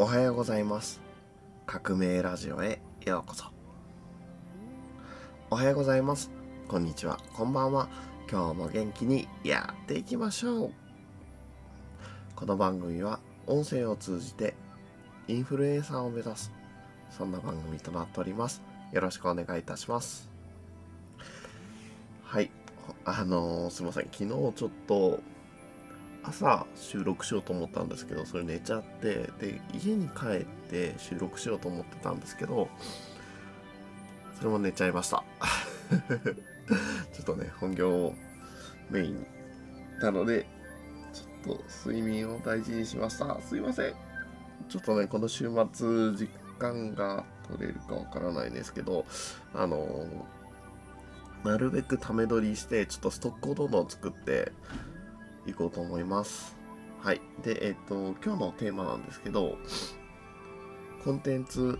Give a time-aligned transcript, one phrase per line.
[0.00, 0.98] おはようございます。
[1.66, 3.44] 革命ラジオへようこそ。
[5.50, 6.30] おはようございます。
[6.68, 7.18] こんにちは。
[7.34, 7.86] こんばんは。
[8.32, 10.72] 今日も元気にやっていきましょう。
[12.34, 14.54] この番組は音声を通じて
[15.28, 16.50] インフルエンサーを目指す
[17.10, 18.62] そんな番組となっております。
[18.92, 20.30] よろしくお願いいたします。
[22.24, 22.50] はい。
[23.04, 24.04] あのー、すいません。
[24.04, 25.20] 昨日ちょっと
[26.30, 32.68] 朝収録しようと思ったんですけどそれ寝ちゃってで家に帰って収録しようと思ってたんですけど
[34.38, 35.22] それも寝ちゃいました。
[37.12, 38.14] ちょっとね本業を
[38.90, 39.26] メイン
[40.00, 40.46] なので
[41.12, 43.38] ちょっと睡眠を大事にしました。
[43.42, 43.94] すいません。
[44.68, 49.04] ちょっとねこの週末時間が取れるかわからないんですけど
[49.52, 50.06] あの
[51.44, 54.52] なるべくため撮りしてちょっとストックをどんどん作って
[55.46, 56.56] いこうと思います。
[57.00, 57.20] はい。
[57.42, 59.56] で、えっ、と、今日のテーマなんですけど、
[61.04, 61.78] コンテンツ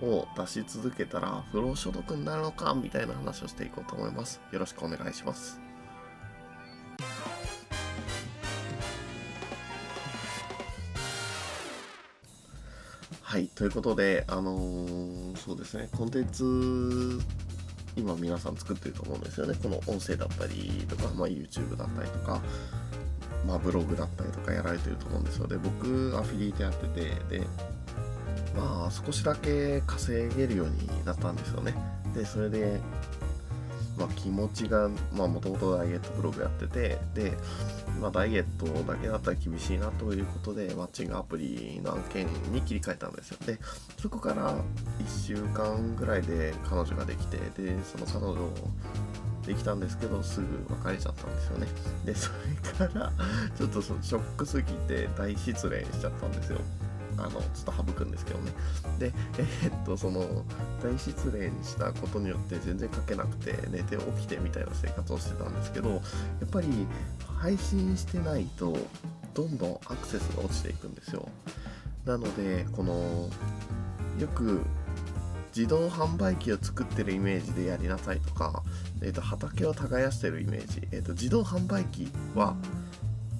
[0.00, 4.40] を出し続けたら不労所得になるのかみたいな話をしていこうと思います。
[4.50, 5.60] よろしくお願いします。
[13.32, 13.46] はい。
[13.48, 17.18] ということで、あのー、そうですね、コンテンツ、
[17.96, 19.54] 今皆さん作ってると思うんですよね。
[19.62, 22.42] この音声だったりとか、まあ、YouTube だったりとか、
[23.46, 25.46] まあ、ブログだったりとかやられてると思うんですよ。
[25.46, 27.46] で僕アフィリエイトやっててで
[28.56, 31.74] まあ少しだけ稼げるようになったんですよね。
[32.14, 32.80] でそれで
[33.98, 37.32] まあ、気持ちがもともとダイエットブログやっててで、
[38.00, 43.38] まあ、ダイエットだけだったら厳しいなということでマッチングアプリの案件に切り替えたんですよ。
[43.46, 43.58] で
[44.00, 48.50] そこから1週間ぐらいで彼女ができてでその彼女
[49.46, 50.46] できたんですけどすぐ
[50.84, 51.66] 別れちゃったんですよね。
[52.04, 52.30] でそ
[52.80, 53.12] れから
[53.56, 56.60] ちょっとショックすぎて大失恋しちゃったんですよ。
[57.18, 58.52] あのちょっと省くんですけどね。
[58.98, 60.44] でえー、っとその
[60.82, 65.98] 大失恋したことによって全然書けなくて寝て起きてみたいな生活をしてたんですけどや
[66.46, 66.68] っぱり
[67.38, 68.76] 配信してないと
[69.34, 71.28] どんどんアクセスが落ちていくんですよ。
[72.04, 73.28] なのでこの
[74.18, 74.60] よく
[75.54, 78.62] 自動販売機を作ってるイメージでやりなさいとか、
[79.02, 82.56] えーと、畑を耕してるイメージ、えーと、自動販売機は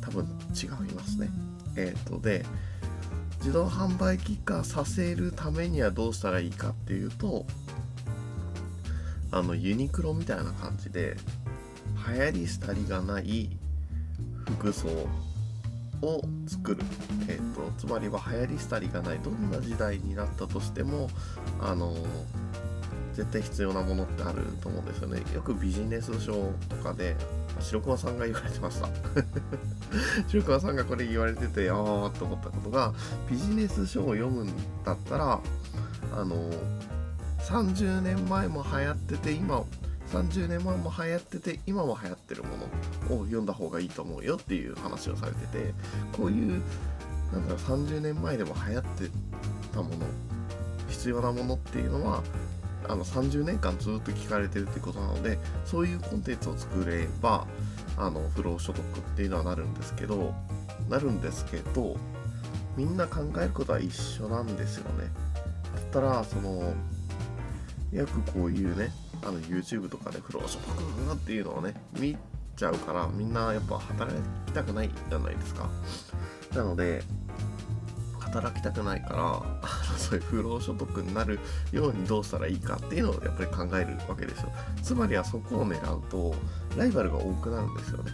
[0.02, 0.24] 多分
[0.54, 1.30] 違いますね。
[1.76, 2.44] え、ー、とで
[3.38, 7.46] 自動販売機化させるためにはどうしたらいいかっていうと
[9.30, 11.16] あのユニクロみたいな感じで
[12.06, 13.50] 流行り廃りがない
[14.58, 14.88] 服装
[16.02, 16.82] を作る、
[17.28, 21.08] えーと、つまりは流行り廃りがないどんな時代になったとしても
[21.60, 21.94] あの
[23.14, 25.22] 絶対必要なものってあると思うんですよね。
[25.34, 26.32] よくビジネス書
[26.68, 27.14] とかで
[27.60, 28.88] 白熊さんが言われてました。
[30.28, 31.78] 白熊さんがこれ言われててああ
[32.18, 32.94] と思ったことが
[33.30, 34.46] ビジネス書を読むん
[34.84, 35.40] だったら
[36.14, 36.50] あの
[37.40, 39.62] 30年前も流行ってて今
[40.12, 42.50] 30年前も流行ってて今も流行ってるも
[43.08, 45.74] のを読んだ方がいいと思うよっていう話をされてて
[46.12, 46.62] こういう
[47.32, 49.10] なんだろう30年前でも流行って
[49.72, 50.06] たもの
[50.88, 52.22] 必要なものっていうのは
[52.88, 57.46] あの30年間ずっと聞かれてるってことなのでそういうコンテンツを作れば
[57.96, 60.34] あの不労所得っていうのはなるんですけど
[60.90, 61.96] なるんですけど
[62.76, 65.10] みんな考えることは一緒なんですよね。
[65.74, 66.74] だったらその
[67.92, 68.90] よくこういうね
[69.24, 72.16] あの YouTube とかで不労所得っていうのをね見
[72.56, 74.14] ちゃうからみんなやっぱ働
[74.46, 75.68] きたくないじゃないですか。
[76.54, 77.02] なので
[78.18, 79.14] 働きたくないか
[79.62, 79.68] ら
[79.98, 81.38] そういう不労所得になる
[81.70, 84.52] ようにどうしたらいいかっていうのをやっぱり考えるわけですよ。
[84.82, 86.34] つまりはそこを狙うと
[86.76, 88.10] ライバルが多くなるんですよね。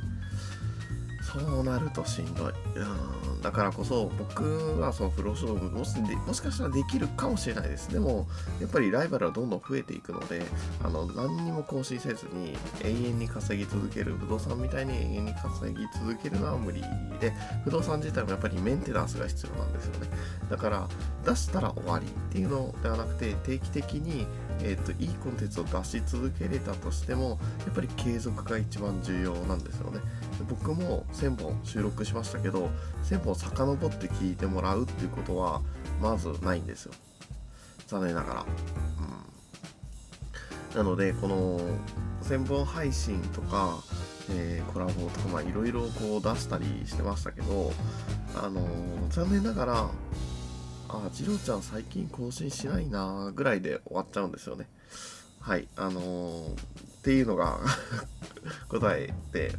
[1.33, 2.53] そうなるとしんどい。
[2.77, 7.93] うん、だからこそ僕はその不労所得もしもしかしたらできるかもしれないです。
[7.93, 8.27] でも
[8.61, 10.43] やっぱりライバルはどんどん増えていくので
[10.83, 16.83] あの何にも更新せずに永遠に稼ぎ続ける不動産みたいに永遠に稼ぎ続けるのは無理
[17.21, 17.35] で
[17.65, 20.09] 不動産自体もやっぱりメンテナンスが必要なんですよね。
[20.49, 20.89] だから
[21.27, 24.27] 出したら終わりっていうのではなくて定期的に
[24.63, 30.01] えーと、いいコンテンツを出し続けれたとしてもやっぱり継続が一番重要なんですよね。
[30.49, 32.71] 僕も1000本収録しましたけど
[33.05, 35.61] 1000本遡って聞いてもらうっていうことは
[36.01, 36.93] まずないんですよ。
[37.87, 38.45] 残念ながら、
[40.73, 41.59] うん、なのでこの
[42.23, 43.83] 1000本配信とか、
[44.31, 47.73] えー、コラボとかいろいろこう出したりしてましたけど
[48.37, 49.91] あのー、残念ながら
[50.89, 54.67] あ、次郎ちゃん最近更新しないなぐらいで終わっちゃうんですよね。
[55.41, 56.55] はい、あのー、っ
[57.03, 57.59] ていうのが
[58.69, 59.53] 答えで、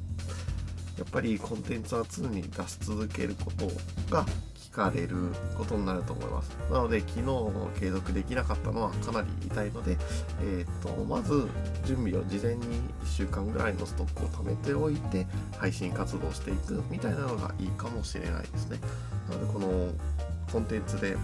[0.97, 3.67] やっぱりコンテンツは常に出し続けること
[4.13, 4.25] が
[4.69, 5.15] 聞かれる
[5.57, 9.97] ことになると思いますなので昨日継続できなかったのはかなり痛いので、
[10.41, 11.47] えーと、まず
[11.85, 12.65] 準備を事前に
[13.03, 15.25] 1週間ぐらいのストックを貯めておいて
[15.57, 18.79] 配信活動していくみたいなのがいいかもしれないですね
[19.29, 19.87] なのでこの
[20.51, 21.15] コンテンツで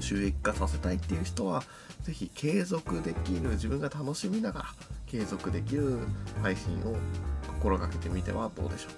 [0.00, 1.62] 収益化させたいっていう人は
[2.02, 4.66] 是非継続できる自分が楽しみながら
[5.06, 5.98] 継続できる
[6.42, 6.96] 配信を
[7.46, 8.92] 心がけてみてはどうでしょう。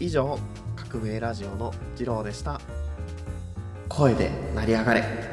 [0.00, 0.38] 以上
[0.76, 2.60] 革命ラジオの次郎でした。
[3.88, 5.31] 声で成り上がれ。